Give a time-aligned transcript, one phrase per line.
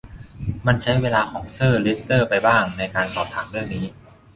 [0.67, 3.85] มันใช้เวลาของเซอร์ เลสเตอร์ไปบ้างในการสอบถามเรื่องนี้